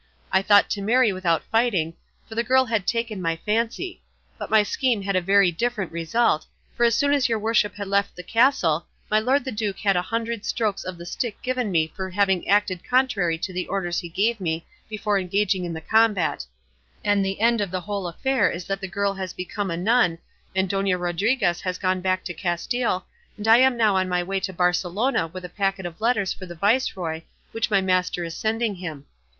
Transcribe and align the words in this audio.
I 0.31 0.41
thought 0.41 0.67
to 0.71 0.81
marry 0.81 1.13
without 1.13 1.43
fighting, 1.43 1.93
for 2.27 2.33
the 2.33 2.41
girl 2.41 2.65
had 2.65 2.87
taken 2.87 3.21
my 3.21 3.35
fancy; 3.35 4.01
but 4.39 4.49
my 4.49 4.63
scheme 4.63 5.03
had 5.03 5.15
a 5.15 5.21
very 5.21 5.51
different 5.51 5.91
result, 5.91 6.47
for 6.75 6.83
as 6.85 6.95
soon 6.95 7.13
as 7.13 7.29
your 7.29 7.37
worship 7.37 7.75
had 7.75 7.87
left 7.87 8.15
the 8.15 8.23
castle 8.23 8.87
my 9.11 9.19
lord 9.19 9.45
the 9.45 9.51
duke 9.51 9.77
had 9.77 9.95
a 9.95 10.01
hundred 10.01 10.43
strokes 10.43 10.83
of 10.83 10.97
the 10.97 11.05
stick 11.05 11.39
given 11.43 11.69
me 11.71 11.85
for 11.95 12.09
having 12.09 12.47
acted 12.49 12.83
contrary 12.83 13.37
to 13.37 13.53
the 13.53 13.67
orders 13.67 13.99
he 13.99 14.09
gave 14.09 14.41
me 14.41 14.65
before 14.89 15.19
engaging 15.19 15.65
in 15.65 15.73
the 15.73 15.79
combat; 15.79 16.47
and 17.05 17.23
the 17.23 17.39
end 17.39 17.61
of 17.61 17.69
the 17.69 17.81
whole 17.81 18.07
affair 18.07 18.49
is 18.49 18.65
that 18.65 18.81
the 18.81 18.87
girl 18.87 19.13
has 19.13 19.33
become 19.33 19.69
a 19.69 19.77
nun, 19.77 20.17
and 20.55 20.67
Dona 20.67 20.97
Rodriguez 20.97 21.61
has 21.61 21.77
gone 21.77 22.01
back 22.01 22.23
to 22.23 22.33
Castile, 22.33 23.05
and 23.37 23.47
I 23.47 23.57
am 23.59 23.77
now 23.77 23.97
on 23.97 24.09
my 24.09 24.23
way 24.23 24.39
to 24.39 24.51
Barcelona 24.51 25.27
with 25.27 25.45
a 25.45 25.47
packet 25.47 25.85
of 25.85 26.01
letters 26.01 26.33
for 26.33 26.47
the 26.47 26.55
viceroy 26.55 27.21
which 27.51 27.69
my 27.69 27.81
master 27.81 28.23
is 28.23 28.35
sending 28.35 28.73
him. 28.77 29.05